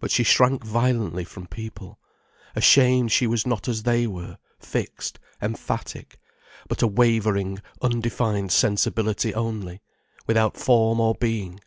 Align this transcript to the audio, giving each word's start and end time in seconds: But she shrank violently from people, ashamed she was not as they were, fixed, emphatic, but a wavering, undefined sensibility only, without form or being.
But 0.00 0.10
she 0.10 0.24
shrank 0.24 0.64
violently 0.64 1.22
from 1.24 1.46
people, 1.46 2.00
ashamed 2.56 3.12
she 3.12 3.28
was 3.28 3.46
not 3.46 3.68
as 3.68 3.84
they 3.84 4.04
were, 4.04 4.36
fixed, 4.58 5.20
emphatic, 5.40 6.18
but 6.66 6.82
a 6.82 6.88
wavering, 6.88 7.60
undefined 7.80 8.50
sensibility 8.50 9.32
only, 9.32 9.80
without 10.26 10.56
form 10.56 10.98
or 10.98 11.14
being. 11.14 11.60